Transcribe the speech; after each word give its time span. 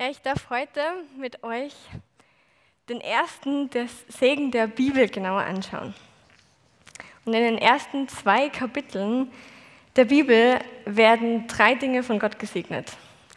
Ja, 0.00 0.10
ich 0.10 0.22
darf 0.22 0.48
heute 0.48 0.80
mit 1.16 1.42
euch 1.42 1.74
den 2.88 3.00
ersten 3.00 3.68
des 3.68 3.90
Segen 4.06 4.52
der 4.52 4.68
Bibel 4.68 5.08
genauer 5.08 5.40
anschauen. 5.40 5.92
Und 7.24 7.34
in 7.34 7.42
den 7.42 7.58
ersten 7.58 8.06
zwei 8.06 8.48
Kapiteln 8.48 9.28
der 9.96 10.04
Bibel 10.04 10.60
werden 10.84 11.48
drei 11.48 11.74
Dinge 11.74 12.04
von 12.04 12.20
Gott 12.20 12.38
gesegnet. 12.38 12.92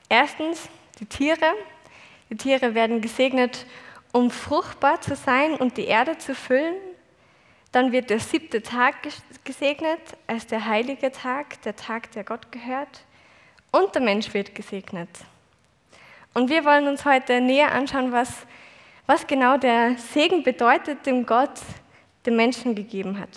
Erstens 0.07 0.69
die 0.99 1.07
Tiere. 1.07 1.51
Die 2.29 2.37
Tiere 2.37 2.75
werden 2.75 3.01
gesegnet, 3.01 3.65
um 4.11 4.29
fruchtbar 4.29 5.01
zu 5.01 5.15
sein 5.15 5.55
und 5.55 5.77
die 5.77 5.85
Erde 5.85 6.19
zu 6.19 6.35
füllen. 6.35 6.75
Dann 7.71 7.91
wird 7.91 8.11
der 8.11 8.19
siebte 8.19 8.61
Tag 8.61 8.97
gesegnet 9.43 9.99
als 10.27 10.45
der 10.45 10.63
heilige 10.63 11.11
Tag, 11.11 11.59
der 11.63 11.75
Tag, 11.75 12.11
der 12.11 12.23
Gott 12.23 12.51
gehört. 12.51 13.01
Und 13.71 13.95
der 13.95 14.03
Mensch 14.03 14.31
wird 14.35 14.53
gesegnet. 14.53 15.09
Und 16.33 16.49
wir 16.49 16.63
wollen 16.63 16.87
uns 16.87 17.03
heute 17.03 17.41
näher 17.41 17.71
anschauen, 17.73 18.11
was, 18.11 18.31
was 19.05 19.27
genau 19.27 19.57
der 19.57 19.97
Segen 19.97 20.43
bedeutet, 20.43 21.05
den 21.05 21.25
Gott 21.25 21.59
dem 22.25 22.35
Menschen 22.35 22.75
gegeben 22.75 23.19
hat. 23.19 23.29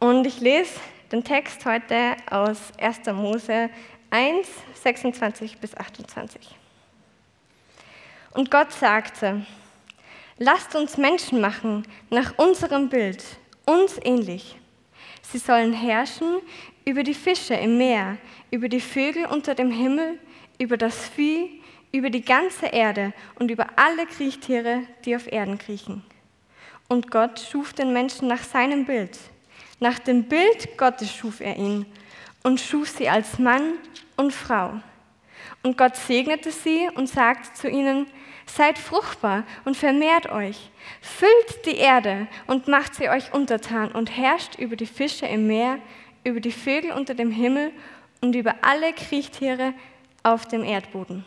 Und 0.00 0.26
ich 0.26 0.40
lese 0.40 0.80
den 1.12 1.22
Text 1.22 1.64
heute 1.64 2.16
aus 2.28 2.72
1. 2.78 3.06
Mose 3.12 3.70
1, 4.10 4.48
26 4.82 5.58
bis 5.58 5.76
28. 5.76 6.40
Und 8.32 8.50
Gott 8.50 8.72
sagte, 8.72 9.46
lasst 10.38 10.74
uns 10.74 10.96
Menschen 10.96 11.40
machen 11.40 11.86
nach 12.10 12.36
unserem 12.36 12.88
Bild, 12.88 13.24
uns 13.64 13.98
ähnlich. 14.02 14.58
Sie 15.22 15.38
sollen 15.38 15.72
herrschen 15.72 16.40
über 16.84 17.02
die 17.02 17.14
Fische 17.14 17.54
im 17.54 17.78
Meer, 17.78 18.18
über 18.50 18.68
die 18.68 18.80
Vögel 18.80 19.26
unter 19.26 19.54
dem 19.54 19.70
Himmel, 19.70 20.18
über 20.58 20.76
das 20.76 21.08
Vieh, 21.08 21.62
über 21.92 22.10
die 22.10 22.24
ganze 22.24 22.66
Erde 22.66 23.12
und 23.36 23.50
über 23.50 23.66
alle 23.76 24.06
Kriechtiere, 24.06 24.82
die 25.04 25.16
auf 25.16 25.30
Erden 25.30 25.58
kriechen. 25.58 26.02
Und 26.88 27.10
Gott 27.10 27.40
schuf 27.40 27.72
den 27.72 27.92
Menschen 27.92 28.28
nach 28.28 28.42
seinem 28.42 28.84
Bild. 28.84 29.18
Nach 29.80 29.98
dem 29.98 30.24
Bild 30.24 30.78
Gottes 30.78 31.12
schuf 31.12 31.40
er 31.40 31.56
ihn 31.56 31.86
und 32.42 32.60
schuf 32.60 32.88
sie 32.88 33.08
als 33.08 33.38
Mann 33.38 33.74
und 34.16 34.32
Frau. 34.32 34.80
Und 35.62 35.76
Gott 35.76 35.96
segnete 35.96 36.52
sie 36.52 36.88
und 36.94 37.08
sagte 37.08 37.52
zu 37.54 37.68
ihnen, 37.68 38.06
seid 38.46 38.78
fruchtbar 38.78 39.44
und 39.64 39.76
vermehrt 39.76 40.30
euch, 40.30 40.70
füllt 41.00 41.66
die 41.66 41.76
Erde 41.76 42.28
und 42.46 42.68
macht 42.68 42.94
sie 42.94 43.08
euch 43.08 43.32
untertan 43.34 43.90
und 43.90 44.16
herrscht 44.16 44.58
über 44.58 44.76
die 44.76 44.86
Fische 44.86 45.26
im 45.26 45.46
Meer, 45.46 45.78
über 46.24 46.40
die 46.40 46.52
Vögel 46.52 46.92
unter 46.92 47.14
dem 47.14 47.30
Himmel 47.30 47.72
und 48.20 48.34
über 48.36 48.54
alle 48.62 48.92
Kriechtiere, 48.92 49.74
auf 50.26 50.44
dem 50.44 50.64
Erdboden. 50.64 51.24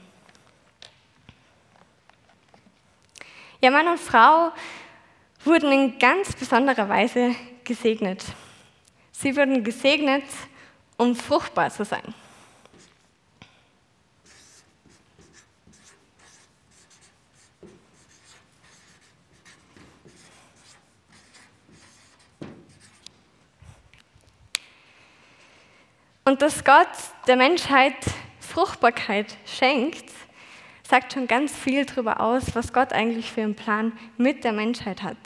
Ja, 3.61 3.71
Mann 3.71 3.87
und 3.87 3.97
Frau 3.99 4.51
wurden 5.45 5.71
in 5.71 5.97
ganz 5.97 6.33
besonderer 6.33 6.89
Weise 6.89 7.33
gesegnet. 7.63 8.25
Sie 9.13 9.37
wurden 9.37 9.63
gesegnet, 9.63 10.25
um 10.97 11.15
fruchtbar 11.15 11.69
zu 11.69 11.85
sein. 11.85 12.13
Und 26.25 26.41
dass 26.41 26.65
Gott 26.65 26.87
der 27.27 27.37
Menschheit 27.37 27.95
Fruchtbarkeit 28.49 29.37
schenkt, 29.45 30.09
sagt 30.83 31.13
schon 31.13 31.27
ganz 31.27 31.55
viel 31.55 31.85
darüber 31.85 32.19
aus, 32.19 32.55
was 32.55 32.73
Gott 32.73 32.93
eigentlich 32.93 33.31
für 33.31 33.41
einen 33.41 33.55
Plan 33.55 33.91
mit 34.17 34.43
der 34.43 34.53
Menschheit 34.53 35.03
hat. 35.03 35.17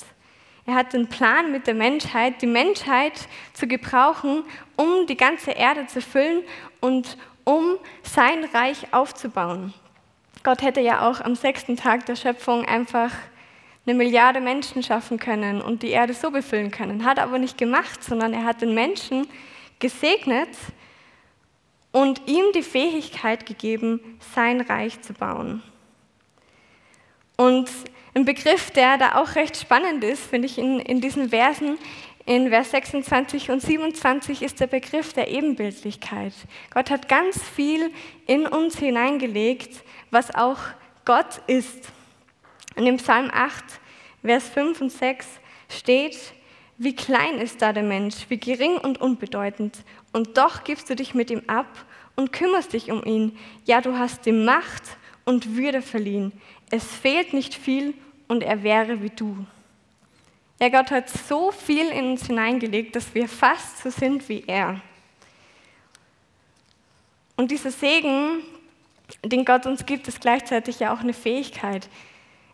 Er 0.65 0.75
hat 0.75 0.93
einen 0.93 1.07
Plan 1.07 1.51
mit 1.51 1.67
der 1.67 1.73
Menschheit, 1.73 2.41
die 2.41 2.47
Menschheit 2.47 3.27
zu 3.53 3.67
gebrauchen, 3.67 4.43
um 4.75 5.07
die 5.07 5.17
ganze 5.17 5.51
Erde 5.51 5.87
zu 5.87 6.01
füllen 6.01 6.43
und 6.81 7.17
um 7.45 7.77
sein 8.01 8.45
Reich 8.53 8.93
aufzubauen. 8.93 9.73
Gott 10.43 10.61
hätte 10.61 10.81
ja 10.81 11.09
auch 11.09 11.21
am 11.21 11.35
sechsten 11.35 11.77
Tag 11.77 12.05
der 12.05 12.17
Schöpfung 12.17 12.65
einfach 12.65 13.11
eine 13.85 13.95
Milliarde 13.95 14.41
Menschen 14.41 14.83
schaffen 14.83 15.17
können 15.17 15.61
und 15.61 15.83
die 15.83 15.89
Erde 15.89 16.13
so 16.13 16.31
befüllen 16.31 16.71
können. 16.71 17.05
Hat 17.05 17.19
aber 17.19 17.39
nicht 17.39 17.57
gemacht, 17.57 18.03
sondern 18.03 18.33
er 18.33 18.43
hat 18.43 18.61
den 18.61 18.73
Menschen 18.73 19.27
gesegnet 19.79 20.49
und 21.93 22.27
ihm 22.27 22.43
die 22.53 22.63
Fähigkeit 22.63 23.45
gegeben, 23.45 24.17
sein 24.35 24.59
Reich 24.59 25.01
zu 25.01 25.13
bauen. 25.13 25.63
Und 27.37 27.69
ein 28.13 28.25
Begriff, 28.25 28.71
der 28.71 28.97
da 28.97 29.15
auch 29.15 29.35
recht 29.35 29.55
spannend 29.55 30.03
ist, 30.03 30.23
finde 30.23 30.47
ich 30.47 30.57
in, 30.57 30.79
in 30.79 30.99
diesen 30.99 31.29
Versen, 31.29 31.77
in 32.25 32.49
Vers 32.49 32.71
26 32.71 33.51
und 33.51 33.61
27 33.61 34.41
ist 34.41 34.59
der 34.59 34.67
Begriff 34.67 35.13
der 35.13 35.29
Ebenbildlichkeit. 35.29 36.33
Gott 36.73 36.89
hat 36.89 37.09
ganz 37.09 37.41
viel 37.41 37.91
in 38.27 38.47
uns 38.47 38.77
hineingelegt, 38.77 39.83
was 40.09 40.33
auch 40.33 40.59
Gott 41.05 41.41
ist. 41.47 41.91
Und 42.75 42.87
im 42.87 42.97
Psalm 42.97 43.29
8, 43.31 43.63
Vers 44.23 44.49
5 44.49 44.81
und 44.81 44.91
6 44.91 45.27
steht, 45.69 46.17
wie 46.77 46.95
klein 46.95 47.39
ist 47.39 47.61
da 47.61 47.73
der 47.73 47.83
Mensch, 47.83 48.15
wie 48.29 48.37
gering 48.37 48.77
und 48.77 49.01
unbedeutend. 49.01 49.83
Und 50.13 50.37
doch 50.37 50.63
gibst 50.63 50.89
du 50.89 50.95
dich 50.95 51.13
mit 51.13 51.29
ihm 51.29 51.41
ab 51.47 51.85
und 52.15 52.31
kümmerst 52.31 52.73
dich 52.73 52.91
um 52.91 53.03
ihn. 53.03 53.37
Ja, 53.65 53.81
du 53.81 53.97
hast 53.97 54.25
ihm 54.27 54.45
Macht 54.45 54.83
und 55.25 55.57
Würde 55.57 55.81
verliehen. 55.81 56.31
Es 56.71 56.85
fehlt 56.85 57.33
nicht 57.33 57.53
viel 57.53 57.93
und 58.27 58.43
er 58.43 58.63
wäre 58.63 59.01
wie 59.01 59.09
du. 59.09 59.45
Ja, 60.59 60.69
Gott 60.69 60.91
hat 60.91 61.09
so 61.09 61.51
viel 61.51 61.87
in 61.89 62.11
uns 62.11 62.27
hineingelegt, 62.27 62.95
dass 62.95 63.13
wir 63.13 63.27
fast 63.27 63.79
so 63.79 63.89
sind 63.89 64.29
wie 64.29 64.43
er. 64.47 64.79
Und 67.35 67.51
dieser 67.51 67.71
Segen, 67.71 68.43
den 69.23 69.43
Gott 69.43 69.65
uns 69.65 69.85
gibt, 69.85 70.07
ist 70.07 70.21
gleichzeitig 70.21 70.79
ja 70.79 70.93
auch 70.93 70.99
eine 70.99 71.13
Fähigkeit. 71.13 71.89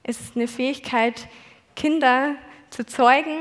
Es 0.03 0.19
ist 0.21 0.35
eine 0.35 0.47
Fähigkeit, 0.47 1.27
Kinder 1.75 2.35
zu 2.69 2.85
zeugen, 2.85 3.37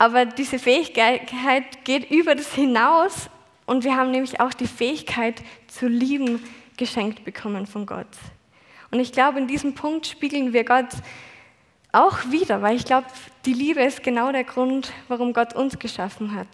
aber 0.00 0.24
diese 0.24 0.58
Fähigkeit 0.58 1.84
geht 1.84 2.10
über 2.10 2.34
das 2.34 2.54
hinaus 2.54 3.28
und 3.66 3.84
wir 3.84 3.96
haben 3.96 4.12
nämlich 4.12 4.40
auch 4.40 4.54
die 4.54 4.66
Fähigkeit 4.66 5.42
zu 5.66 5.88
lieben 5.88 6.42
geschenkt 6.78 7.22
bekommen 7.22 7.66
von 7.66 7.84
Gott. 7.84 8.06
Und 8.90 8.98
ich 8.98 9.12
glaube, 9.12 9.38
in 9.38 9.46
diesem 9.46 9.74
Punkt 9.74 10.06
spiegeln 10.06 10.54
wir 10.54 10.64
Gott 10.64 10.88
auch 11.92 12.16
wieder, 12.30 12.62
weil 12.62 12.76
ich 12.76 12.86
glaube, 12.86 13.08
die 13.44 13.52
Liebe 13.52 13.82
ist 13.82 14.02
genau 14.02 14.32
der 14.32 14.44
Grund, 14.44 14.90
warum 15.08 15.34
Gott 15.34 15.54
uns 15.54 15.78
geschaffen 15.78 16.34
hat. 16.34 16.48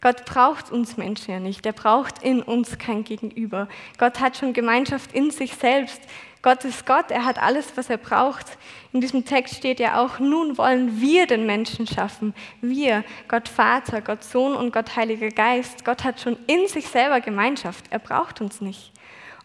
Gott 0.00 0.24
braucht 0.24 0.72
uns 0.72 0.96
Menschen 0.96 1.30
ja 1.30 1.38
nicht. 1.38 1.64
Er 1.64 1.72
braucht 1.72 2.24
in 2.24 2.42
uns 2.42 2.76
kein 2.78 3.04
Gegenüber. 3.04 3.68
Gott 3.98 4.18
hat 4.18 4.36
schon 4.36 4.52
Gemeinschaft 4.52 5.12
in 5.12 5.30
sich 5.30 5.54
selbst. 5.54 6.00
Gott 6.42 6.64
ist 6.64 6.86
Gott. 6.86 7.10
Er 7.10 7.24
hat 7.24 7.40
alles, 7.40 7.76
was 7.76 7.90
er 7.90 7.96
braucht. 7.96 8.46
In 8.92 9.00
diesem 9.00 9.24
Text 9.24 9.56
steht 9.56 9.80
ja 9.80 10.00
auch, 10.00 10.18
nun 10.18 10.56
wollen 10.56 11.00
wir 11.00 11.26
den 11.26 11.46
Menschen 11.46 11.86
schaffen. 11.86 12.34
Wir, 12.60 13.04
Gott 13.26 13.48
Vater, 13.48 14.00
Gott 14.00 14.22
Sohn 14.22 14.54
und 14.54 14.72
Gott 14.72 14.96
Heiliger 14.96 15.30
Geist. 15.30 15.84
Gott 15.84 16.04
hat 16.04 16.20
schon 16.20 16.36
in 16.46 16.68
sich 16.68 16.86
selber 16.86 17.20
Gemeinschaft. 17.20 17.86
Er 17.90 17.98
braucht 17.98 18.40
uns 18.40 18.60
nicht. 18.60 18.92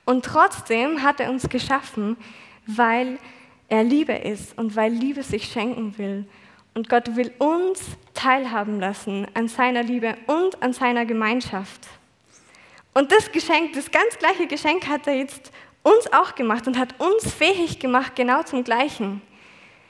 Und 0.06 0.26
trotzdem 0.26 1.02
hat 1.02 1.20
er 1.20 1.30
uns 1.30 1.50
geschaffen, 1.50 2.18
weil 2.68 3.18
er 3.70 3.84
Liebe 3.84 4.14
ist 4.14 4.58
und 4.58 4.76
weil 4.76 4.92
Liebe 4.92 5.24
sich 5.24 5.46
schenken 5.46 5.98
will. 5.98 6.26
Und 6.76 6.90
Gott 6.90 7.16
will 7.16 7.32
uns 7.40 7.82
teilhaben 8.14 8.80
lassen 8.80 9.28
an 9.34 9.48
seiner 9.48 9.84
Liebe 9.84 10.16
und 10.28 10.62
an 10.62 10.74
seiner 10.74 11.06
Gemeinschaft. 11.06 11.88
Und 12.94 13.12
das 13.12 13.32
Geschenk, 13.32 13.74
das 13.74 13.90
ganz 13.90 14.18
gleiche 14.20 14.48
Geschenk 14.48 14.88
hat 14.88 15.08
er 15.08 15.16
jetzt 15.16 15.52
uns 15.84 16.12
auch 16.14 16.36
gemacht 16.36 16.68
und 16.68 16.78
hat 16.78 17.00
uns 17.00 17.34
fähig 17.34 17.80
gemacht, 17.80 18.16
genau 18.16 18.44
zum 18.44 18.64
Gleichen. 18.64 19.22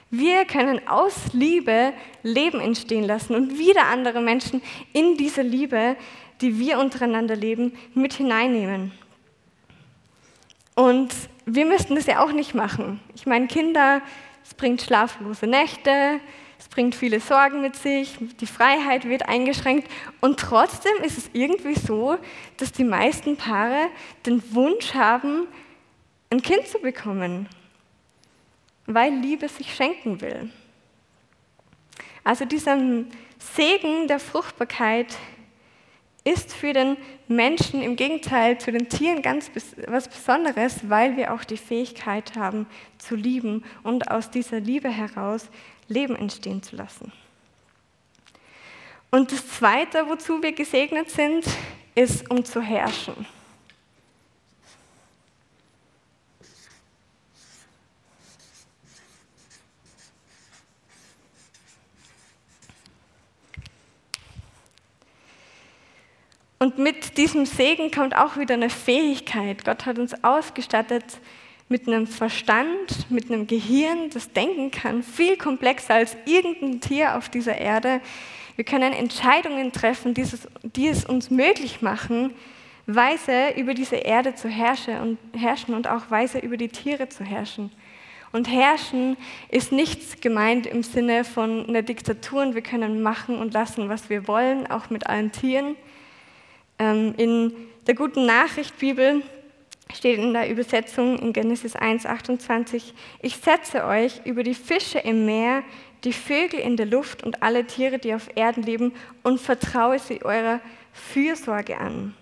Wir 0.09 0.45
können 0.45 0.87
aus 0.87 1.15
Liebe 1.33 1.93
Leben 2.21 2.59
entstehen 2.59 3.03
lassen 3.03 3.35
und 3.35 3.57
wieder 3.57 3.85
andere 3.87 4.21
Menschen 4.21 4.61
in 4.91 5.17
diese 5.17 5.41
Liebe, 5.41 5.95
die 6.41 6.59
wir 6.59 6.79
untereinander 6.79 7.35
leben, 7.35 7.73
mit 7.93 8.13
hineinnehmen. 8.13 8.91
Und 10.75 11.13
wir 11.45 11.65
müssten 11.65 11.95
das 11.95 12.05
ja 12.05 12.23
auch 12.23 12.31
nicht 12.31 12.53
machen. 12.53 12.99
Ich 13.15 13.25
meine, 13.25 13.47
Kinder, 13.47 14.01
es 14.43 14.53
bringt 14.53 14.81
schlaflose 14.81 15.47
Nächte, 15.47 16.19
es 16.59 16.67
bringt 16.67 16.95
viele 16.95 17.19
Sorgen 17.19 17.61
mit 17.61 17.75
sich, 17.75 18.17
die 18.39 18.45
Freiheit 18.45 19.07
wird 19.07 19.27
eingeschränkt 19.27 19.89
und 20.21 20.39
trotzdem 20.39 20.95
ist 21.03 21.17
es 21.17 21.29
irgendwie 21.33 21.75
so, 21.75 22.17
dass 22.57 22.71
die 22.71 22.85
meisten 22.85 23.35
Paare 23.35 23.87
den 24.25 24.41
Wunsch 24.53 24.93
haben, 24.93 25.47
ein 26.33 26.41
Kind 26.41 26.67
zu 26.67 26.79
bekommen, 26.79 27.47
weil 28.87 29.13
Liebe 29.13 29.47
sich 29.47 29.75
schenken 29.75 30.19
will. 30.19 30.49
Also 32.23 32.45
dieser 32.45 32.75
Segen 33.37 34.07
der 34.07 34.19
Fruchtbarkeit 34.19 35.15
ist 36.23 36.53
für 36.53 36.73
den 36.73 36.97
Menschen 37.27 37.83
im 37.83 37.95
Gegenteil 37.95 38.57
zu 38.57 38.71
den 38.71 38.89
Tieren 38.89 39.21
ganz 39.21 39.51
was 39.87 40.07
Besonderes, 40.07 40.89
weil 40.89 41.17
wir 41.17 41.33
auch 41.33 41.43
die 41.43 41.57
Fähigkeit 41.57 42.35
haben 42.35 42.65
zu 42.97 43.15
lieben 43.15 43.63
und 43.83 44.09
aus 44.09 44.31
dieser 44.31 44.59
Liebe 44.59 44.89
heraus 44.89 45.49
Leben 45.87 46.15
entstehen 46.15 46.63
zu 46.63 46.75
lassen. 46.75 47.11
Und 49.11 49.31
das 49.31 49.47
Zweite, 49.49 50.09
wozu 50.09 50.41
wir 50.41 50.53
gesegnet 50.53 51.11
sind, 51.11 51.45
ist, 51.93 52.31
um 52.31 52.43
zu 52.43 52.59
herrschen. 52.59 53.27
Und 66.63 66.77
mit 66.77 67.17
diesem 67.17 67.45
Segen 67.45 67.91
kommt 67.91 68.15
auch 68.15 68.37
wieder 68.37 68.53
eine 68.53 68.69
Fähigkeit. 68.69 69.65
Gott 69.65 69.85
hat 69.85 69.99
uns 69.99 70.23
ausgestattet 70.23 71.03
mit 71.67 71.89
einem 71.89 72.07
Verstand, 72.07 73.11
mit 73.11 73.29
einem 73.29 73.47
Gehirn, 73.47 74.09
das 74.13 74.31
denken 74.31 74.71
kann, 74.71 75.03
viel 75.03 75.35
komplexer 75.35 75.95
als 75.95 76.15
irgendein 76.25 76.79
Tier 76.79 77.17
auf 77.17 77.27
dieser 77.27 77.57
Erde. 77.57 77.99
Wir 78.55 78.63
können 78.63 78.93
Entscheidungen 78.93 79.73
treffen, 79.73 80.13
die 80.13 80.87
es, 80.87 81.03
uns 81.03 81.29
möglich 81.29 81.81
machen, 81.81 82.33
weise 82.87 83.49
über 83.57 83.73
diese 83.73 83.97
Erde 83.97 84.33
zu 84.35 84.47
herrschen 84.47 84.99
und, 85.01 85.17
herrschen 85.37 85.73
und 85.73 85.89
auch 85.89 86.09
weise 86.11 86.39
über 86.39 86.55
die 86.55 86.69
Tiere 86.69 87.09
zu 87.09 87.25
herrschen. 87.25 87.73
Und 88.31 88.47
herrschen 88.47 89.17
ist 89.49 89.73
nichts 89.73 90.21
gemeint 90.21 90.65
im 90.65 90.81
Sinne 90.81 91.25
von 91.25 91.67
einer 91.67 91.81
Diktatur 91.81 92.41
und 92.41 92.55
wir 92.55 92.63
können 92.63 93.01
machen 93.01 93.37
und 93.37 93.53
lassen, 93.53 93.89
was 93.89 94.09
wir 94.09 94.29
wollen, 94.29 94.65
auch 94.67 94.89
mit 94.89 95.07
allen 95.07 95.33
Tieren. 95.33 95.75
Ähm, 96.79 97.13
in 97.17 97.53
der 97.87 97.95
Guten 97.95 98.25
Nachricht 98.25 98.77
Bibel 98.79 99.21
steht 99.93 100.17
in 100.17 100.33
der 100.33 100.49
Übersetzung 100.49 101.19
in 101.19 101.33
Genesis 101.33 101.75
1,28, 101.75 102.93
ich 103.21 103.37
setze 103.37 103.85
euch 103.85 104.21
über 104.25 104.43
die 104.43 104.55
Fische 104.55 104.99
im 104.99 105.25
Meer, 105.25 105.63
die 106.03 106.13
Vögel 106.13 106.59
in 106.59 106.77
der 106.77 106.85
Luft 106.85 107.23
und 107.23 107.43
alle 107.43 107.65
Tiere, 107.65 107.99
die 107.99 108.13
auf 108.13 108.29
Erden 108.35 108.63
leben, 108.63 108.93
und 109.21 109.39
vertraue 109.39 109.99
sie 109.99 110.23
eurer 110.23 110.59
Fürsorge 110.91 111.77
an. 111.77 112.13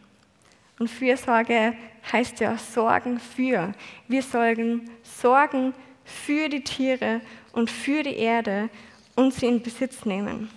Und 0.79 0.89
Fürsorge 0.89 1.75
heißt 2.11 2.39
ja 2.39 2.57
Sorgen 2.57 3.19
für. 3.19 3.73
Wir 4.07 4.23
sollen 4.23 4.89
sorgen 5.03 5.73
für 6.03 6.49
die 6.49 6.63
Tiere 6.63 7.21
und 7.53 7.69
für 7.69 8.03
die 8.03 8.15
Erde 8.15 8.69
und 9.15 9.33
sie 9.33 9.47
in 9.47 9.61
Besitz 9.61 10.05
nehmen. 10.05 10.49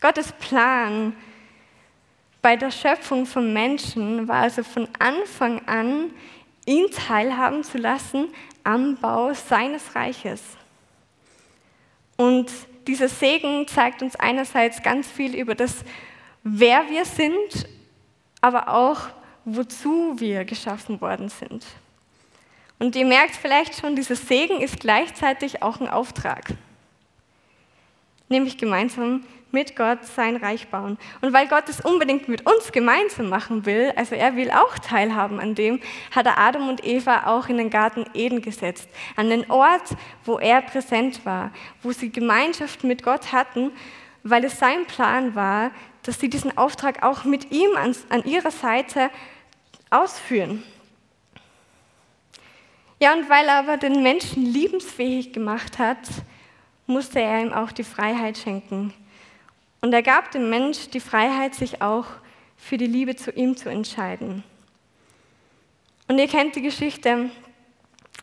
Gottes 0.00 0.32
Plan 0.32 1.14
bei 2.46 2.54
der 2.54 2.70
Schöpfung 2.70 3.26
von 3.26 3.52
Menschen 3.52 4.28
war 4.28 4.42
also 4.42 4.62
von 4.62 4.86
Anfang 5.00 5.66
an, 5.66 6.12
ihn 6.64 6.88
teilhaben 6.92 7.64
zu 7.64 7.76
lassen 7.76 8.28
am 8.62 8.94
Bau 8.98 9.34
seines 9.34 9.96
Reiches. 9.96 10.42
Und 12.16 12.52
dieser 12.86 13.08
Segen 13.08 13.66
zeigt 13.66 14.00
uns 14.00 14.14
einerseits 14.14 14.80
ganz 14.80 15.10
viel 15.10 15.34
über 15.34 15.56
das, 15.56 15.78
wer 16.44 16.88
wir 16.88 17.04
sind, 17.04 17.66
aber 18.40 18.68
auch, 18.68 19.08
wozu 19.44 20.14
wir 20.20 20.44
geschaffen 20.44 21.00
worden 21.00 21.28
sind. 21.28 21.66
Und 22.78 22.94
ihr 22.94 23.06
merkt 23.06 23.34
vielleicht 23.34 23.74
schon, 23.74 23.96
dieser 23.96 24.14
Segen 24.14 24.60
ist 24.60 24.78
gleichzeitig 24.78 25.64
auch 25.64 25.80
ein 25.80 25.88
Auftrag, 25.88 26.50
nämlich 28.28 28.58
gemeinsam 28.58 29.24
mit 29.52 29.76
Gott 29.76 30.04
sein 30.04 30.36
Reich 30.36 30.68
bauen. 30.68 30.98
Und 31.22 31.32
weil 31.32 31.48
Gott 31.48 31.68
es 31.68 31.80
unbedingt 31.80 32.28
mit 32.28 32.44
uns 32.46 32.72
gemeinsam 32.72 33.28
machen 33.28 33.64
will, 33.64 33.92
also 33.96 34.14
er 34.14 34.36
will 34.36 34.50
auch 34.50 34.76
teilhaben 34.78 35.40
an 35.40 35.54
dem, 35.54 35.80
hat 36.10 36.26
er 36.26 36.38
Adam 36.38 36.68
und 36.68 36.84
Eva 36.84 37.26
auch 37.26 37.48
in 37.48 37.56
den 37.56 37.70
Garten 37.70 38.04
Eden 38.12 38.42
gesetzt, 38.42 38.88
an 39.16 39.30
den 39.30 39.50
Ort, 39.50 39.96
wo 40.24 40.38
er 40.38 40.60
präsent 40.62 41.24
war, 41.24 41.52
wo 41.82 41.92
sie 41.92 42.10
Gemeinschaft 42.10 42.84
mit 42.84 43.02
Gott 43.02 43.32
hatten, 43.32 43.70
weil 44.24 44.44
es 44.44 44.58
sein 44.58 44.84
Plan 44.86 45.34
war, 45.34 45.70
dass 46.02 46.20
sie 46.20 46.28
diesen 46.28 46.56
Auftrag 46.58 47.02
auch 47.02 47.24
mit 47.24 47.50
ihm 47.50 47.76
an, 47.76 47.96
an 48.10 48.24
ihrer 48.24 48.50
Seite 48.50 49.10
ausführen. 49.90 50.62
Ja, 53.00 53.12
und 53.14 53.28
weil 53.28 53.46
er 53.46 53.58
aber 53.58 53.76
den 53.76 54.02
Menschen 54.02 54.44
liebensfähig 54.44 55.32
gemacht 55.32 55.78
hat, 55.78 55.98
musste 56.86 57.20
er 57.20 57.40
ihm 57.42 57.52
auch 57.52 57.72
die 57.72 57.84
Freiheit 57.84 58.38
schenken, 58.38 58.92
und 59.80 59.92
er 59.92 60.02
gab 60.02 60.32
dem 60.32 60.50
Mensch 60.50 60.88
die 60.88 60.98
Freiheit, 61.00 61.54
sich 61.54 61.80
auch 61.82 62.06
für 62.56 62.76
die 62.76 62.86
Liebe 62.86 63.14
zu 63.14 63.30
ihm 63.30 63.56
zu 63.56 63.68
entscheiden. 63.68 64.42
Und 66.08 66.18
ihr 66.18 66.26
kennt 66.28 66.56
die 66.56 66.62
Geschichte. 66.62 67.30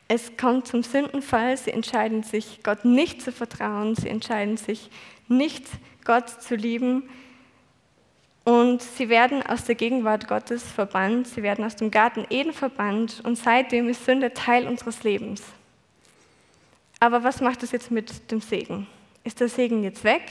Es 0.08 0.36
kommt 0.36 0.68
zum 0.68 0.84
Sündenfall. 0.84 1.56
Sie 1.56 1.72
entscheiden 1.72 2.24
sich, 2.24 2.60
Gott 2.64 2.84
nicht 2.84 3.22
zu 3.22 3.32
vertrauen. 3.32 3.96
Sie 3.96 4.10
entscheiden 4.10 4.58
sich, 4.58 4.90
nicht 5.28 5.66
Gott 6.04 6.30
zu 6.30 6.56
lieben. 6.56 7.10
Und 8.44 8.82
sie 8.82 9.08
werden 9.08 9.42
aus 9.42 9.64
der 9.64 9.76
Gegenwart 9.76 10.28
Gottes 10.28 10.64
verbannt. 10.64 11.28
Sie 11.28 11.44
werden 11.44 11.64
aus 11.64 11.78
dem 11.78 11.92
Garten 11.92 12.26
Eden 12.30 12.52
verbannt. 12.52 13.22
Und 13.24 13.38
seitdem 13.38 13.88
ist 13.88 14.06
Sünde 14.06 14.34
Teil 14.34 14.68
unseres 14.68 15.04
Lebens. 15.04 15.44
Aber 17.04 17.22
was 17.22 17.42
macht 17.42 17.62
es 17.64 17.74
jetzt 17.74 17.92
mit 17.92 18.32
dem 18.32 18.40
Segen? 18.40 18.88
Ist 19.26 19.42
der 19.42 19.50
Segen 19.50 19.84
jetzt 19.84 20.06
weg? 20.06 20.22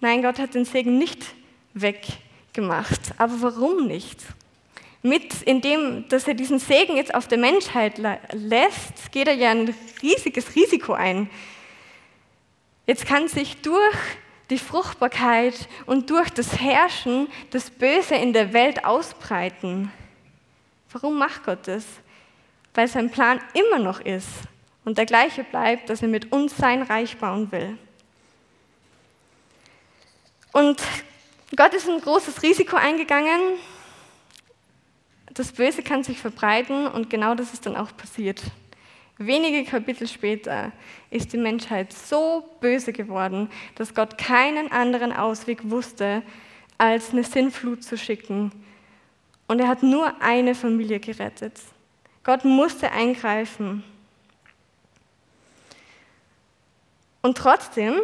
Nein, 0.00 0.22
Gott 0.22 0.38
hat 0.38 0.54
den 0.54 0.64
Segen 0.64 0.96
nicht 0.96 1.22
weggemacht. 1.74 3.12
Aber 3.18 3.42
warum 3.42 3.86
nicht? 3.86 4.22
Mit, 5.02 5.42
indem, 5.42 6.08
dass 6.08 6.26
er 6.26 6.32
diesen 6.32 6.60
Segen 6.60 6.96
jetzt 6.96 7.14
auf 7.14 7.28
der 7.28 7.36
Menschheit 7.36 7.98
lässt, 8.32 9.12
geht 9.12 9.28
er 9.28 9.34
ja 9.34 9.50
ein 9.50 9.74
riesiges 10.00 10.56
Risiko 10.56 10.94
ein. 10.94 11.28
Jetzt 12.86 13.04
kann 13.04 13.28
sich 13.28 13.60
durch 13.60 13.98
die 14.48 14.56
Fruchtbarkeit 14.56 15.68
und 15.84 16.08
durch 16.08 16.30
das 16.30 16.58
Herrschen 16.58 17.28
das 17.50 17.68
Böse 17.68 18.14
in 18.14 18.32
der 18.32 18.54
Welt 18.54 18.86
ausbreiten. 18.86 19.92
Warum 20.90 21.18
macht 21.18 21.44
Gott 21.44 21.68
das? 21.68 21.84
Weil 22.72 22.88
sein 22.88 23.10
Plan 23.10 23.42
immer 23.52 23.78
noch 23.78 24.00
ist 24.00 24.30
und 24.84 24.98
der 24.98 25.06
gleiche 25.06 25.44
bleibt, 25.44 25.88
dass 25.88 26.02
er 26.02 26.08
mit 26.08 26.32
uns 26.32 26.56
sein 26.56 26.82
Reich 26.82 27.16
bauen 27.16 27.50
will. 27.52 27.78
Und 30.52 30.80
Gott 31.56 31.74
ist 31.74 31.88
ein 31.88 32.00
großes 32.00 32.42
Risiko 32.42 32.76
eingegangen. 32.76 33.58
Das 35.32 35.52
Böse 35.52 35.82
kann 35.82 36.04
sich 36.04 36.18
verbreiten 36.18 36.86
und 36.86 37.10
genau 37.10 37.34
das 37.34 37.52
ist 37.52 37.66
dann 37.66 37.76
auch 37.76 37.96
passiert. 37.96 38.42
Wenige 39.18 39.64
Kapitel 39.64 40.08
später 40.08 40.72
ist 41.10 41.32
die 41.32 41.38
Menschheit 41.38 41.92
so 41.92 42.48
böse 42.60 42.92
geworden, 42.92 43.48
dass 43.76 43.94
Gott 43.94 44.18
keinen 44.18 44.72
anderen 44.72 45.12
Ausweg 45.12 45.70
wusste, 45.70 46.22
als 46.78 47.10
eine 47.12 47.22
Sinnflut 47.22 47.84
zu 47.84 47.96
schicken. 47.96 48.50
Und 49.46 49.60
er 49.60 49.68
hat 49.68 49.82
nur 49.84 50.20
eine 50.20 50.54
Familie 50.56 50.98
gerettet. 50.98 51.60
Gott 52.24 52.44
musste 52.44 52.90
eingreifen. 52.90 53.84
Und 57.24 57.38
trotzdem 57.38 57.94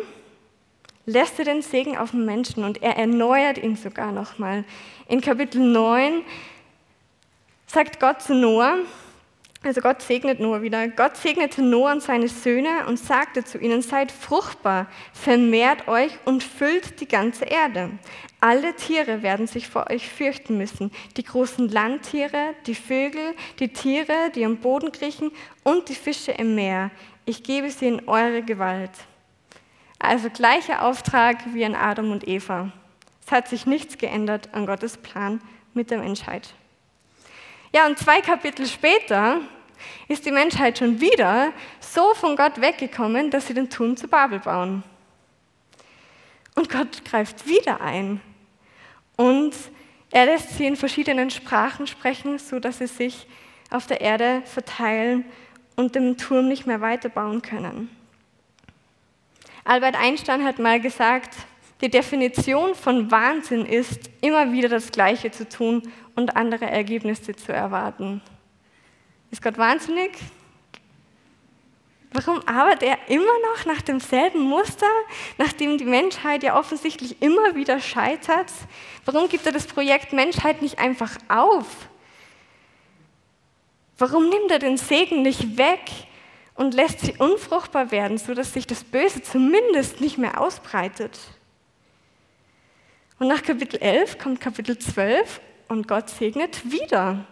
lässt 1.04 1.38
er 1.38 1.44
den 1.44 1.60
Segen 1.60 1.98
auf 1.98 2.12
den 2.12 2.24
Menschen 2.24 2.64
und 2.64 2.82
er 2.82 2.96
erneuert 2.96 3.58
ihn 3.58 3.76
sogar 3.76 4.12
nochmal. 4.12 4.64
In 5.08 5.20
Kapitel 5.20 5.60
9 5.60 6.22
sagt 7.66 8.00
Gott 8.00 8.22
zu 8.22 8.34
Noah, 8.34 8.78
also 9.62 9.82
Gott 9.82 10.00
segnet 10.00 10.40
Noah 10.40 10.62
wieder, 10.62 10.88
Gott 10.88 11.18
segnete 11.18 11.60
Noah 11.60 11.92
und 11.92 12.02
seine 12.02 12.28
Söhne 12.28 12.86
und 12.86 12.98
sagte 12.98 13.44
zu 13.44 13.58
ihnen, 13.58 13.82
seid 13.82 14.10
fruchtbar, 14.10 14.86
vermehrt 15.12 15.86
euch 15.86 16.12
und 16.24 16.42
füllt 16.42 16.98
die 17.02 17.08
ganze 17.08 17.44
Erde. 17.44 17.90
Alle 18.40 18.74
Tiere 18.74 19.22
werden 19.22 19.46
sich 19.46 19.68
vor 19.68 19.90
euch 19.90 20.08
fürchten 20.08 20.56
müssen, 20.56 20.90
die 21.18 21.24
großen 21.24 21.68
Landtiere, 21.68 22.54
die 22.66 22.74
Vögel, 22.74 23.34
die 23.58 23.70
Tiere, 23.70 24.30
die 24.34 24.46
am 24.46 24.56
Boden 24.56 24.92
kriechen 24.92 25.30
und 25.62 25.90
die 25.90 25.94
Fische 25.94 26.32
im 26.32 26.54
Meer. 26.54 26.90
Ich 27.26 27.42
gebe 27.42 27.70
sie 27.70 27.88
in 27.88 28.08
eure 28.08 28.40
Gewalt. 28.40 28.92
Also 30.00 30.30
gleicher 30.30 30.82
Auftrag 30.82 31.52
wie 31.52 31.64
an 31.64 31.74
Adam 31.74 32.10
und 32.10 32.26
Eva. 32.26 32.72
Es 33.24 33.30
hat 33.30 33.48
sich 33.48 33.66
nichts 33.66 33.98
geändert 33.98 34.48
an 34.52 34.64
Gottes 34.64 34.96
Plan 34.96 35.40
mit 35.74 35.90
der 35.90 35.98
Menschheit. 35.98 36.54
Ja, 37.72 37.86
und 37.86 37.98
zwei 37.98 38.22
Kapitel 38.22 38.66
später 38.66 39.40
ist 40.08 40.24
die 40.24 40.32
Menschheit 40.32 40.78
schon 40.78 41.00
wieder 41.00 41.52
so 41.80 42.14
von 42.14 42.34
Gott 42.34 42.62
weggekommen, 42.62 43.30
dass 43.30 43.46
sie 43.46 43.54
den 43.54 43.68
Turm 43.68 43.96
zu 43.96 44.08
Babel 44.08 44.40
bauen. 44.40 44.82
Und 46.54 46.70
Gott 46.70 47.04
greift 47.04 47.46
wieder 47.46 47.82
ein. 47.82 48.22
Und 49.16 49.54
er 50.10 50.24
lässt 50.24 50.56
sie 50.56 50.66
in 50.66 50.76
verschiedenen 50.76 51.30
Sprachen 51.30 51.86
sprechen, 51.86 52.38
sodass 52.38 52.78
sie 52.78 52.86
sich 52.86 53.26
auf 53.70 53.86
der 53.86 54.00
Erde 54.00 54.42
verteilen 54.46 55.26
und 55.76 55.94
den 55.94 56.16
Turm 56.16 56.48
nicht 56.48 56.66
mehr 56.66 56.80
weiterbauen 56.80 57.42
können. 57.42 57.99
Albert 59.70 59.94
Einstein 59.94 60.42
hat 60.42 60.58
mal 60.58 60.80
gesagt, 60.80 61.36
Die 61.80 61.88
Definition 61.88 62.74
von 62.74 63.08
Wahnsinn 63.12 63.64
ist, 63.64 64.10
immer 64.20 64.50
wieder 64.50 64.68
das 64.68 64.90
Gleiche 64.90 65.30
zu 65.30 65.48
tun 65.48 65.88
und 66.16 66.34
andere 66.34 66.64
Ergebnisse 66.64 67.36
zu 67.36 67.52
erwarten. 67.52 68.20
Ist 69.30 69.40
Gott 69.40 69.56
wahnsinnig? 69.58 70.10
Warum 72.12 72.42
arbeitet 72.48 72.82
er 72.82 72.98
immer 73.14 73.32
noch 73.54 73.64
nach 73.64 73.80
demselben 73.80 74.40
Muster, 74.40 74.90
nachdem 75.38 75.78
die 75.78 75.84
Menschheit 75.84 76.42
ja 76.42 76.58
offensichtlich 76.58 77.22
immer 77.22 77.54
wieder 77.54 77.78
scheitert? 77.78 78.50
Warum 79.04 79.28
gibt 79.28 79.46
er 79.46 79.52
das 79.52 79.68
Projekt 79.68 80.12
Menschheit 80.12 80.62
nicht 80.62 80.80
einfach 80.80 81.16
auf? 81.28 81.68
Warum 83.98 84.28
nimmt 84.28 84.50
er 84.50 84.58
den 84.58 84.78
Segen 84.78 85.22
nicht 85.22 85.56
weg 85.56 85.78
und 86.60 86.74
lässt 86.74 87.00
sie 87.00 87.14
unfruchtbar 87.16 87.90
werden, 87.90 88.18
sodass 88.18 88.52
sich 88.52 88.66
das 88.66 88.84
Böse 88.84 89.22
zumindest 89.22 90.02
nicht 90.02 90.18
mehr 90.18 90.38
ausbreitet? 90.38 91.18
Und 93.18 93.28
nach 93.28 93.42
Kapitel 93.42 93.80
11 93.80 94.18
kommt 94.18 94.42
Kapitel 94.42 94.78
12 94.78 95.40
und 95.68 95.88
Gott 95.88 96.10
segnet 96.10 96.70
wieder. 96.70 97.24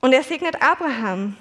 Und 0.00 0.14
er 0.14 0.22
segnet 0.22 0.62
Abraham. 0.62 1.36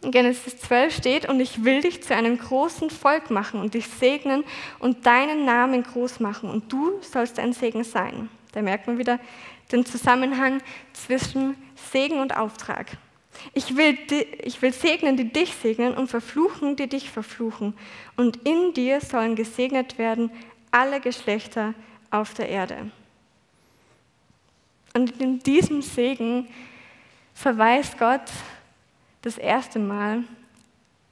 In 0.00 0.12
Genesis 0.12 0.56
12 0.60 0.96
steht, 0.96 1.28
und 1.28 1.40
ich 1.40 1.62
will 1.62 1.82
dich 1.82 2.02
zu 2.02 2.14
einem 2.14 2.38
großen 2.38 2.88
Volk 2.88 3.30
machen 3.30 3.60
und 3.60 3.74
dich 3.74 3.86
segnen 3.86 4.44
und 4.78 5.04
deinen 5.04 5.44
Namen 5.44 5.82
groß 5.82 6.20
machen 6.20 6.48
und 6.48 6.72
du 6.72 7.02
sollst 7.02 7.38
ein 7.38 7.52
Segen 7.52 7.84
sein. 7.84 8.30
Da 8.52 8.62
merkt 8.62 8.86
man 8.86 8.96
wieder 8.96 9.20
den 9.72 9.84
Zusammenhang 9.84 10.62
zwischen 10.94 11.54
Segen 11.92 12.20
und 12.20 12.34
Auftrag. 12.34 12.96
Ich 13.54 13.76
will, 13.76 13.98
ich 14.42 14.60
will 14.62 14.72
segnen, 14.72 15.16
die 15.16 15.32
dich 15.32 15.54
segnen 15.54 15.94
und 15.94 16.08
verfluchen, 16.08 16.76
die 16.76 16.88
dich 16.88 17.10
verfluchen. 17.10 17.74
Und 18.16 18.36
in 18.46 18.72
dir 18.74 19.00
sollen 19.00 19.36
gesegnet 19.36 19.98
werden 19.98 20.30
alle 20.70 21.00
Geschlechter 21.00 21.74
auf 22.10 22.34
der 22.34 22.48
Erde. 22.48 22.90
Und 24.94 25.20
in 25.20 25.40
diesem 25.40 25.82
Segen 25.82 26.48
verweist 27.34 27.98
Gott 27.98 28.30
das 29.22 29.36
erste 29.36 29.78
Mal 29.78 30.24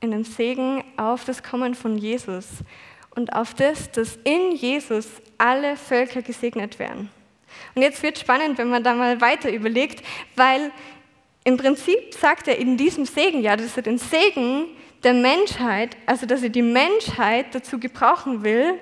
in 0.00 0.10
dem 0.10 0.24
Segen 0.24 0.84
auf 0.96 1.24
das 1.24 1.42
Kommen 1.42 1.74
von 1.74 1.98
Jesus 1.98 2.46
und 3.14 3.32
auf 3.32 3.54
das, 3.54 3.90
dass 3.90 4.18
in 4.24 4.52
Jesus 4.52 5.06
alle 5.38 5.76
Völker 5.76 6.22
gesegnet 6.22 6.78
werden. 6.78 7.10
Und 7.74 7.82
jetzt 7.82 8.02
wird 8.02 8.18
spannend, 8.18 8.58
wenn 8.58 8.68
man 8.68 8.82
da 8.82 8.94
mal 8.94 9.20
weiter 9.20 9.52
überlegt, 9.52 10.04
weil 10.36 10.70
im 11.44 11.58
Prinzip 11.58 12.14
sagt 12.14 12.48
er 12.48 12.58
in 12.58 12.76
diesem 12.76 13.04
Segen 13.04 13.42
ja, 13.42 13.54
dass 13.54 13.76
er 13.76 13.82
den 13.82 13.98
Segen 13.98 14.66
der 15.02 15.12
Menschheit, 15.12 15.96
also 16.06 16.24
dass 16.24 16.42
er 16.42 16.48
die 16.48 16.62
Menschheit 16.62 17.54
dazu 17.54 17.78
gebrauchen 17.78 18.42
will, 18.42 18.80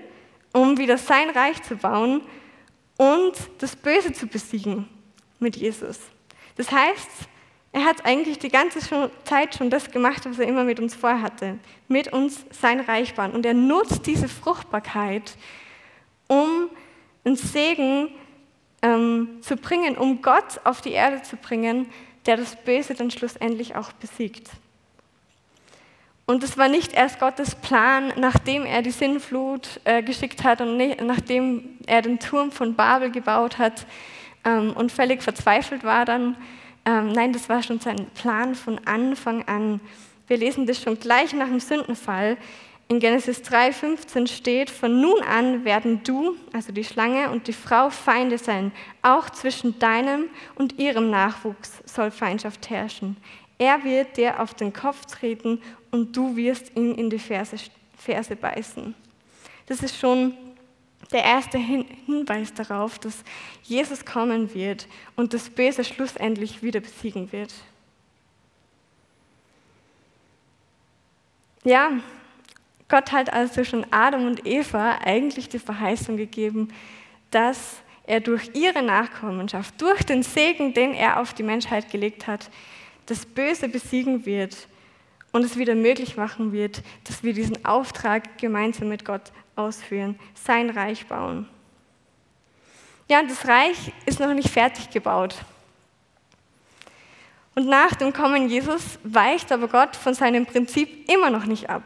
um 0.53 0.79
wieder 0.79 0.97
sein 0.97 1.31
Reich 1.31 1.61
zu 1.63 1.77
bauen 1.77 2.23
und 2.97 3.33
das 3.59 3.75
Böse 3.75 4.13
zu 4.13 4.27
besiegen 4.29 4.89
mit 5.41 5.57
Jesus. 5.57 5.99
Das 6.57 6.71
heißt, 6.71 7.09
er 7.73 7.85
hat 7.85 8.05
eigentlich 8.05 8.39
die 8.39 8.51
ganze 8.51 8.79
Zeit 9.25 9.55
schon 9.55 9.71
das 9.71 9.91
gemacht, 9.91 10.25
was 10.27 10.39
er 10.39 10.47
immer 10.47 10.63
mit 10.63 10.79
uns 10.79 10.95
vorhatte, 10.95 11.59
mit 11.89 12.13
uns 12.13 12.45
sein 12.51 12.81
Reich 12.81 13.15
bauen. 13.15 13.33
Und 13.33 13.47
er 13.47 13.55
nutzt 13.55 14.07
diese 14.07 14.29
Fruchtbarkeit, 14.29 15.37
um 16.29 16.69
einen 17.25 17.37
Segen 17.37 18.09
ähm, 18.83 19.39
zu 19.41 19.57
bringen, 19.57 19.97
um 19.97 20.21
Gott 20.21 20.61
auf 20.65 20.83
die 20.83 20.93
Erde 20.93 21.23
zu 21.23 21.37
bringen, 21.37 21.87
der 22.27 22.37
das 22.37 22.57
Böse 22.57 22.95
dann 22.95 23.11
schlussendlich 23.11 23.75
auch 23.77 23.93
besiegt. 23.93 24.51
Und 26.25 26.45
es 26.45 26.57
war 26.57 26.69
nicht 26.69 26.93
erst 26.93 27.19
Gottes 27.19 27.55
Plan, 27.55 28.13
nachdem 28.17 28.65
er 28.65 28.83
die 28.83 28.93
Sinnflut 28.93 29.81
äh, 29.85 30.03
geschickt 30.03 30.45
hat 30.45 30.61
und 30.61 30.77
nicht, 30.77 31.01
nachdem 31.01 31.79
er 31.87 32.01
den 32.01 32.21
Turm 32.21 32.53
von 32.53 32.75
Babel 32.75 33.11
gebaut 33.11 33.59
hat 33.59 33.87
ähm, 34.45 34.73
und 34.73 34.93
völlig 34.93 35.23
verzweifelt 35.23 35.83
war 35.85 36.05
dann, 36.05 36.37
ähm, 36.85 37.13
nein, 37.13 37.33
das 37.33 37.49
war 37.49 37.63
schon 37.63 37.81
sein 37.81 38.07
Plan 38.15 38.55
von 38.55 38.81
Anfang 38.87 39.47
an. 39.47 39.81
Wir 40.27 40.37
lesen 40.37 40.67
das 40.67 40.81
schon 40.81 40.99
gleich 40.99 41.33
nach 41.33 41.49
dem 41.49 41.61
Sündenfall. 41.61 42.37
In 42.93 43.01
Genesis 43.01 43.39
3,15 43.39 44.27
steht, 44.27 44.69
von 44.69 45.01
nun 45.01 45.23
an 45.23 45.65
werden 45.65 46.03
du, 46.05 46.37
also 46.53 46.73
die 46.73 46.85
Schlange 46.85 47.31
und 47.31 47.49
die 47.49 47.55
Frau 47.55 47.89
Feinde 47.89 48.37
sein. 48.37 48.71
Auch 49.01 49.31
zwischen 49.31 49.79
deinem 49.79 50.29
und 50.57 50.79
ihrem 50.79 51.09
Nachwuchs 51.09 51.83
soll 51.87 52.11
Feindschaft 52.11 52.69
herrschen. 52.69 53.17
Er 53.57 53.83
wird 53.83 54.19
dir 54.19 54.41
auf 54.41 54.53
den 54.53 54.75
Kopf 54.75 55.07
treten 55.07 55.63
und 55.91 56.15
du 56.15 56.37
wirst 56.37 56.77
ihn 56.77 56.95
in 56.95 57.09
die 57.09 57.19
Ferse, 57.19 57.57
Ferse 57.97 58.37
beißen. 58.37 58.95
Das 59.65 59.83
ist 59.83 59.97
schon 59.99 60.37
der 61.13 61.25
erste 61.25 61.57
Hinweis 61.57 62.53
darauf, 62.53 62.99
dass 62.99 63.25
Jesus 63.63 64.05
kommen 64.05 64.53
wird 64.53 64.87
und 65.17 65.33
das 65.33 65.49
Böse 65.49 65.83
schlussendlich 65.83 66.63
wieder 66.63 66.81
besiegen 66.81 67.33
wird. 67.33 67.55
Ja, 71.65 71.93
Gott 72.93 73.11
hat 73.11 73.33
also 73.33 73.65
schon 73.65 73.87
Adam 73.91 74.27
und 74.27 74.47
Eva 74.47 74.99
eigentlich 75.03 75.49
die 75.49 75.59
Verheißung 75.59 76.19
gegeben, 76.19 76.69
dass 77.31 77.77
er 78.05 78.21
durch 78.21 78.51
ihre 78.53 78.83
Nachkommenschaft, 78.83 79.81
durch 79.81 80.03
den 80.03 80.23
Segen, 80.23 80.75
den 80.75 80.93
er 80.93 81.19
auf 81.19 81.33
die 81.33 81.43
Menschheit 81.43 81.91
gelegt 81.91 82.27
hat, 82.27 82.51
das 83.07 83.25
Böse 83.25 83.71
besiegen 83.71 84.27
wird 84.27 84.69
und 85.33 85.43
es 85.43 85.57
wieder 85.57 85.75
möglich 85.75 86.19
machen 86.19 86.53
wird, 86.53 86.83
dass 87.05 87.23
wir 87.23 87.33
diesen 87.33 87.65
Auftrag 87.65 88.37
gemeinsam 88.37 88.91
mit 88.91 89.07
Gott 89.07 89.33
ausführen, 89.57 90.19
sein 90.35 90.69
Reich 90.69 91.07
bauen. 91.07 91.49
Ja, 93.09 93.23
das 93.23 93.49
Reich 93.49 93.91
ist 94.05 94.21
noch 94.21 94.35
nicht 94.35 94.51
fertig 94.51 94.91
gebaut. 94.91 95.35
Und 97.55 97.69
nach 97.69 97.95
dem 97.95 98.13
Kommen 98.13 98.51
Jesus 98.51 98.99
weicht 99.03 99.51
aber 99.51 99.69
Gott 99.69 99.97
von 99.97 100.13
seinem 100.13 100.45
Prinzip 100.45 101.11
immer 101.11 101.31
noch 101.31 101.47
nicht 101.47 101.71
ab. 101.71 101.83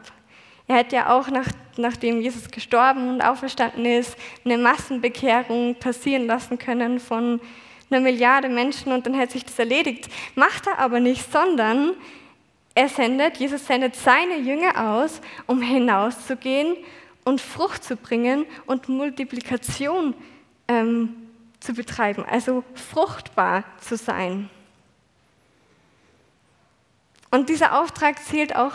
Er 0.68 0.76
hätte 0.76 0.96
ja 0.96 1.16
auch, 1.16 1.28
nach, 1.28 1.46
nachdem 1.76 2.20
Jesus 2.20 2.50
gestorben 2.50 3.08
und 3.08 3.22
auferstanden 3.22 3.84
ist, 3.84 4.16
eine 4.44 4.58
Massenbekehrung 4.58 5.76
passieren 5.76 6.26
lassen 6.26 6.58
können 6.58 6.98
von 6.98 7.40
einer 7.90 8.00
Milliarde 8.00 8.48
Menschen 8.48 8.92
und 8.92 9.06
dann 9.06 9.14
hätte 9.14 9.34
sich 9.34 9.44
das 9.44 9.58
erledigt. 9.58 10.08
Macht 10.34 10.66
er 10.66 10.78
aber 10.78 10.98
nicht, 10.98 11.30
sondern 11.30 11.94
er 12.74 12.88
sendet, 12.88 13.36
Jesus 13.38 13.66
sendet 13.66 13.94
seine 13.94 14.38
Jünger 14.38 14.92
aus, 14.92 15.20
um 15.46 15.62
hinauszugehen 15.62 16.76
und 17.24 17.40
Frucht 17.40 17.84
zu 17.84 17.96
bringen 17.96 18.44
und 18.66 18.88
Multiplikation 18.88 20.14
ähm, 20.68 21.14
zu 21.60 21.74
betreiben, 21.74 22.24
also 22.24 22.64
fruchtbar 22.74 23.64
zu 23.80 23.96
sein. 23.96 24.50
Und 27.30 27.48
dieser 27.48 27.80
Auftrag 27.80 28.22
zählt 28.24 28.54
auch, 28.54 28.74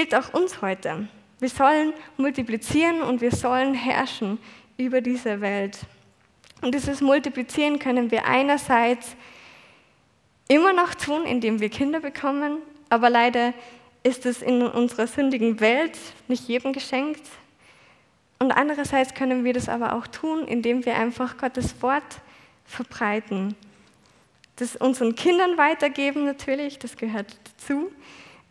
gilt 0.00 0.14
auch 0.14 0.32
uns 0.32 0.62
heute. 0.62 1.08
Wir 1.40 1.50
sollen 1.50 1.92
multiplizieren 2.16 3.02
und 3.02 3.20
wir 3.20 3.32
sollen 3.32 3.74
herrschen 3.74 4.38
über 4.78 5.02
diese 5.02 5.42
Welt. 5.42 5.78
Und 6.62 6.74
dieses 6.74 7.02
Multiplizieren 7.02 7.78
können 7.78 8.10
wir 8.10 8.24
einerseits 8.24 9.14
immer 10.48 10.72
noch 10.72 10.94
tun, 10.94 11.26
indem 11.26 11.60
wir 11.60 11.68
Kinder 11.68 12.00
bekommen, 12.00 12.62
aber 12.88 13.10
leider 13.10 13.52
ist 14.02 14.24
es 14.24 14.40
in 14.40 14.62
unserer 14.62 15.06
sündigen 15.06 15.60
Welt 15.60 15.98
nicht 16.28 16.48
jedem 16.48 16.72
geschenkt. 16.72 17.26
Und 18.38 18.52
andererseits 18.52 19.12
können 19.12 19.44
wir 19.44 19.52
das 19.52 19.68
aber 19.68 19.92
auch 19.92 20.06
tun, 20.06 20.48
indem 20.48 20.86
wir 20.86 20.96
einfach 20.96 21.36
Gottes 21.36 21.82
Wort 21.82 22.22
verbreiten. 22.64 23.54
Das 24.56 24.76
unseren 24.76 25.14
Kindern 25.14 25.58
weitergeben 25.58 26.24
natürlich, 26.24 26.78
das 26.78 26.96
gehört 26.96 27.36
dazu, 27.44 27.92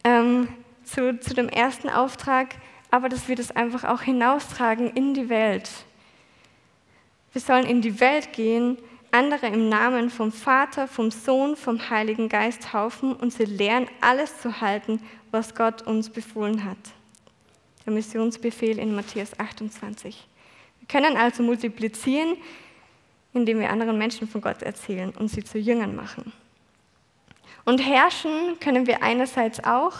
ähm, 0.03 0.47
zu, 0.91 1.19
zu 1.19 1.33
dem 1.33 1.49
ersten 1.49 1.89
Auftrag, 1.89 2.55
aber 2.91 3.09
dass 3.09 3.27
wir 3.27 3.35
das 3.35 3.51
einfach 3.51 3.83
auch 3.83 4.01
hinaustragen 4.01 4.91
in 4.91 5.13
die 5.13 5.29
Welt. 5.29 5.69
Wir 7.33 7.41
sollen 7.41 7.65
in 7.65 7.81
die 7.81 7.99
Welt 7.99 8.33
gehen, 8.33 8.77
andere 9.11 9.47
im 9.47 9.69
Namen 9.69 10.09
vom 10.09 10.31
Vater, 10.31 10.87
vom 10.87 11.11
Sohn, 11.11 11.55
vom 11.55 11.89
Heiligen 11.89 12.29
Geist 12.29 12.63
taufen 12.63 13.13
und 13.13 13.33
sie 13.33 13.45
lernen, 13.45 13.87
alles 14.01 14.39
zu 14.39 14.61
halten, 14.61 15.01
was 15.31 15.55
Gott 15.55 15.83
uns 15.83 16.09
befohlen 16.09 16.63
hat 16.63 16.77
der 17.89 17.95
Missionsbefehl 17.95 18.77
in 18.77 18.93
Matthäus 18.93 19.37
28. 19.39 20.27
Wir 20.79 20.87
können 20.87 21.17
also 21.17 21.41
multiplizieren, 21.41 22.37
indem 23.33 23.59
wir 23.59 23.71
anderen 23.71 23.97
Menschen 23.97 24.27
von 24.27 24.41
Gott 24.41 24.61
erzählen 24.61 25.09
und 25.09 25.29
sie 25.29 25.43
zu 25.43 25.57
Jüngern 25.57 25.95
machen. 25.95 26.31
Und 27.65 27.79
herrschen 27.79 28.59
können 28.59 28.85
wir 28.85 29.01
einerseits 29.01 29.63
auch, 29.63 29.93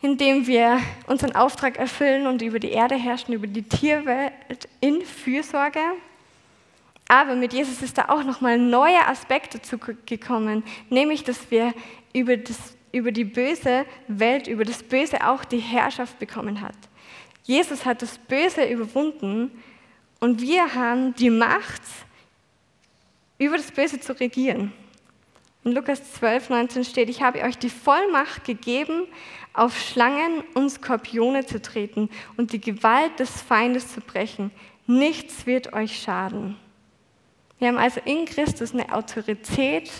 indem 0.00 0.46
wir 0.46 0.80
unseren 1.06 1.34
Auftrag 1.34 1.78
erfüllen 1.78 2.26
und 2.26 2.42
über 2.42 2.58
die 2.58 2.70
Erde 2.70 2.94
herrschen, 2.94 3.34
über 3.34 3.46
die 3.46 3.62
Tierwelt 3.62 4.68
in 4.80 5.02
Fürsorge. 5.02 5.80
Aber 7.08 7.34
mit 7.34 7.52
Jesus 7.52 7.82
ist 7.82 7.98
da 7.98 8.06
auch 8.08 8.22
nochmal 8.22 8.54
ein 8.54 8.70
neuer 8.70 9.08
Aspekt 9.08 9.54
dazu 9.54 9.78
gekommen, 9.78 10.62
nämlich 10.90 11.24
dass 11.24 11.50
wir 11.50 11.72
über 12.12 12.36
das 12.36 12.74
über 12.92 13.12
die 13.12 13.24
böse 13.24 13.84
Welt, 14.06 14.46
über 14.46 14.64
das 14.64 14.82
Böse 14.82 15.26
auch 15.26 15.44
die 15.44 15.58
Herrschaft 15.58 16.18
bekommen 16.18 16.60
hat. 16.60 16.74
Jesus 17.44 17.84
hat 17.84 18.02
das 18.02 18.18
Böse 18.18 18.64
überwunden 18.64 19.50
und 20.20 20.40
wir 20.40 20.74
haben 20.74 21.14
die 21.14 21.30
Macht, 21.30 21.82
über 23.38 23.56
das 23.56 23.70
Böse 23.70 24.00
zu 24.00 24.18
regieren. 24.18 24.72
In 25.64 25.72
Lukas 25.72 26.12
12, 26.14 26.50
19 26.50 26.84
steht, 26.84 27.10
ich 27.10 27.22
habe 27.22 27.42
euch 27.42 27.58
die 27.58 27.70
Vollmacht 27.70 28.44
gegeben, 28.44 29.06
auf 29.52 29.78
Schlangen 29.78 30.44
und 30.54 30.70
Skorpione 30.70 31.44
zu 31.44 31.60
treten 31.60 32.10
und 32.36 32.52
die 32.52 32.60
Gewalt 32.60 33.18
des 33.18 33.42
Feindes 33.42 33.92
zu 33.92 34.00
brechen. 34.00 34.50
Nichts 34.86 35.46
wird 35.46 35.72
euch 35.72 36.00
schaden. 36.00 36.56
Wir 37.58 37.68
haben 37.68 37.78
also 37.78 38.00
in 38.04 38.24
Christus 38.24 38.72
eine 38.72 38.92
Autorität 38.94 39.90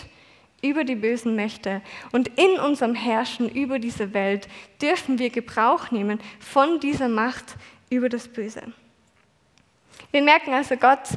über 0.61 0.83
die 0.83 0.95
bösen 0.95 1.35
Mächte 1.35 1.81
und 2.11 2.29
in 2.39 2.59
unserem 2.59 2.95
Herrschen 2.95 3.49
über 3.49 3.79
diese 3.79 4.13
Welt 4.13 4.47
dürfen 4.81 5.19
wir 5.19 5.29
Gebrauch 5.29 5.91
nehmen 5.91 6.19
von 6.39 6.79
dieser 6.79 7.09
Macht 7.09 7.55
über 7.89 8.09
das 8.09 8.27
Böse. 8.27 8.63
Wir 10.11 10.21
merken 10.21 10.53
also, 10.53 10.75
Gott 10.75 11.09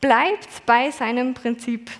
bleibt 0.00 0.66
bei 0.66 0.90
seinem 0.90 1.34
Prinzip. 1.34 1.90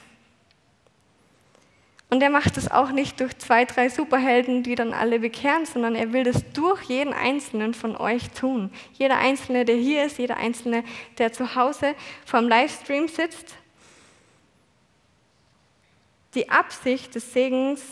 Und 2.08 2.22
er 2.22 2.30
macht 2.30 2.56
es 2.56 2.70
auch 2.70 2.92
nicht 2.92 3.18
durch 3.18 3.36
zwei, 3.38 3.64
drei 3.64 3.88
Superhelden, 3.88 4.62
die 4.62 4.76
dann 4.76 4.92
alle 4.92 5.18
bekehren, 5.18 5.66
sondern 5.66 5.96
er 5.96 6.12
will 6.12 6.22
das 6.22 6.44
durch 6.52 6.82
jeden 6.84 7.12
Einzelnen 7.12 7.74
von 7.74 7.96
euch 7.96 8.30
tun. 8.30 8.70
Jeder 8.92 9.18
Einzelne, 9.18 9.64
der 9.64 9.76
hier 9.76 10.06
ist, 10.06 10.18
jeder 10.18 10.36
Einzelne, 10.36 10.84
der 11.18 11.32
zu 11.32 11.56
Hause 11.56 11.94
vorm 12.24 12.48
Livestream 12.48 13.08
sitzt. 13.08 13.56
Die 16.34 16.48
Absicht 16.48 17.14
des 17.14 17.32
Segens, 17.32 17.82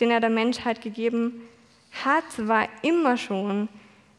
den 0.00 0.10
er 0.10 0.20
der 0.20 0.30
Menschheit 0.30 0.80
gegeben 0.80 1.42
hat, 2.04 2.24
war 2.38 2.68
immer 2.82 3.16
schon, 3.16 3.68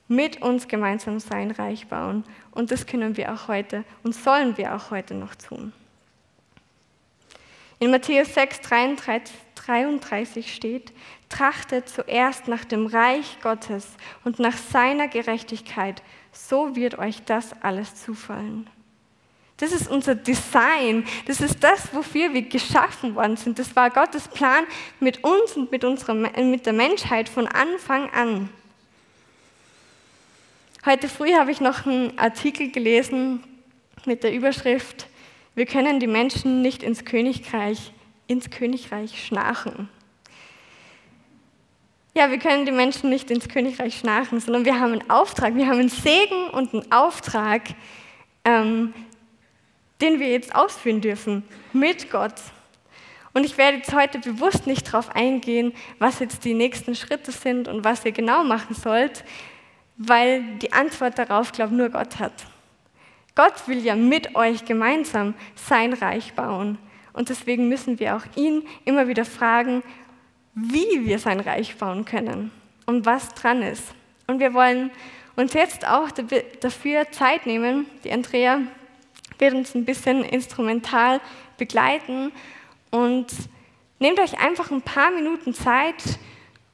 mit 0.08 0.41
uns 0.41 0.67
gemeinsam 0.67 1.20
sein 1.20 1.51
Reich 1.51 1.88
bauen. 1.88 2.25
Und 2.51 2.70
das 2.70 2.86
können 2.86 3.15
wir 3.15 3.34
auch 3.34 3.48
heute 3.48 3.86
und 4.03 4.13
sollen 4.13 4.58
wir 4.58 4.75
auch 4.75 4.91
heute 4.91 5.13
noch 5.13 5.36
tun. 5.36 5.72
In 7.81 7.89
Matthäus 7.89 8.35
6, 8.35 8.61
33 9.55 10.53
steht, 10.53 10.93
trachtet 11.29 11.89
zuerst 11.89 12.47
nach 12.47 12.63
dem 12.63 12.85
Reich 12.85 13.38
Gottes 13.41 13.88
und 14.23 14.38
nach 14.38 14.55
seiner 14.55 15.07
Gerechtigkeit, 15.07 16.03
so 16.31 16.75
wird 16.75 17.00
euch 17.00 17.23
das 17.25 17.59
alles 17.63 17.95
zufallen. 17.95 18.69
Das 19.57 19.71
ist 19.71 19.89
unser 19.89 20.13
Design. 20.13 21.07
Das 21.25 21.41
ist 21.41 21.63
das, 21.63 21.91
wofür 21.91 22.31
wir 22.35 22.43
geschaffen 22.43 23.15
worden 23.15 23.35
sind. 23.35 23.57
Das 23.57 23.75
war 23.75 23.89
Gottes 23.89 24.27
Plan 24.27 24.63
mit 25.00 25.23
uns 25.23 25.53
und 25.53 25.71
mit, 25.71 25.83
unserer, 25.83 26.13
mit 26.13 26.67
der 26.67 26.73
Menschheit 26.73 27.29
von 27.29 27.47
Anfang 27.47 28.11
an. 28.11 28.50
Heute 30.85 31.09
früh 31.09 31.33
habe 31.33 31.50
ich 31.50 31.61
noch 31.61 31.88
einen 31.88 32.15
Artikel 32.19 32.69
gelesen 32.69 33.43
mit 34.05 34.23
der 34.23 34.33
Überschrift 34.33 35.07
wir 35.55 35.65
können 35.65 36.00
die 36.00 36.08
Menschen 36.08 36.62
nicht 36.62 36.81
ins 36.81 37.03
Königreich, 37.05 37.91
ins 38.27 38.50
Königreich 38.50 39.25
schnarchen. 39.25 39.89
Ja, 42.13 42.29
wir 42.29 42.39
können 42.39 42.65
die 42.65 42.72
Menschen 42.72 43.10
nicht 43.10 43.31
ins 43.31 43.48
Königreich 43.48 43.98
schnarchen, 43.98 44.39
sondern 44.39 44.65
wir 44.65 44.79
haben 44.79 44.93
einen 44.93 45.10
Auftrag, 45.10 45.55
wir 45.55 45.67
haben 45.67 45.79
einen 45.79 45.89
Segen 45.89 46.50
und 46.51 46.74
einen 46.74 46.91
Auftrag, 46.91 47.62
ähm, 48.44 48.94
den 50.01 50.20
wir 50.20 50.29
jetzt 50.29 50.53
ausführen 50.53 51.00
dürfen 51.00 51.44
mit 51.72 52.11
Gott. 52.11 52.35
Und 53.33 53.46
ich 53.46 53.57
werde 53.57 53.77
jetzt 53.77 53.94
heute 53.94 54.20
bewusst 54.20 54.68
nicht 54.68 54.87
darauf 54.87 55.16
eingehen, 55.16 55.74
was 56.00 56.20
jetzt 56.20 56.44
die 56.44 56.53
nächsten 56.53 56.96
Schritte 56.96 57.31
sind 57.31 57.70
und 57.70 57.85
was 57.85 58.03
ihr 58.03 58.11
genau 58.11 58.44
machen 58.44 58.75
sollt, 58.75 59.24
weil 59.96 60.44
die 60.57 60.74
Antwort 60.74 61.18
darauf, 61.18 61.53
glaube 61.53 61.72
ich, 61.72 61.77
nur 61.77 61.90
Gott 61.90 62.20
hat. 62.20 62.33
Gott 63.35 63.67
will 63.67 63.79
ja 63.79 63.96
mit 63.96 64.35
euch 64.35 64.65
gemeinsam 64.65 65.33
sein 65.55 65.94
Reich 65.94 66.33
bauen. 66.33 66.77
Und 67.13 67.29
deswegen 67.29 67.67
müssen 67.70 68.00
wir 68.00 68.15
auch 68.15 68.24
ihn 68.35 68.63
immer 68.85 69.07
wieder 69.07 69.25
fragen, 69.25 69.83
wie 70.53 71.05
wir 71.05 71.20
sein 71.20 71.39
Reich 71.39 71.77
bauen 71.77 72.05
können 72.05 72.51
und 72.85 73.05
was 73.05 73.29
dran 73.29 73.61
ist. 73.61 73.83
Und 74.27 74.39
wir 74.39 74.53
wollen 74.53 74.91
uns 75.35 75.53
jetzt 75.53 75.87
auch 75.87 76.09
dafür 76.11 77.09
Zeit 77.11 77.46
nehmen. 77.46 77.85
Die 78.03 78.11
Andrea 78.11 78.59
wird 79.39 79.53
uns 79.53 79.75
ein 79.75 79.85
bisschen 79.85 80.24
instrumental 80.24 81.20
begleiten 81.57 82.31
und 82.91 83.27
nehmt 84.00 84.20
euch 84.20 84.39
einfach 84.39 84.72
ein 84.72 84.81
paar 84.81 85.11
Minuten 85.11 85.53
Zeit, 85.53 86.03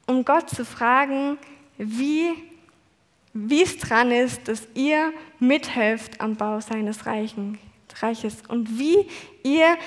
um 0.08 0.26
Gott 0.26 0.50
zu 0.50 0.66
fragen, 0.66 1.38
wie 1.78 2.32
wie 3.46 3.64
es 3.64 3.78
dran 3.78 4.12
ist, 4.12 4.48
dass 4.48 4.68
ihr 4.74 5.14
mithelft 5.40 6.20
am 6.22 6.36
Bau 6.36 6.60
seines 6.60 7.06
Reichen, 7.06 7.60
Reiches 8.00 8.44
und 8.48 8.78
wie 8.78 9.08
ihr 9.44 9.78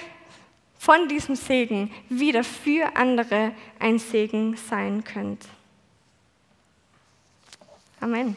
von 0.78 1.08
diesem 1.08 1.36
Segen 1.36 1.90
wieder 2.08 2.42
für 2.42 2.96
andere 2.96 3.52
ein 3.78 3.98
Segen 3.98 4.56
sein 4.56 5.04
könnt. 5.04 5.46
Amen. 8.00 8.36